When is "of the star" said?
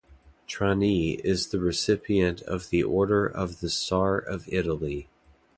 3.27-4.17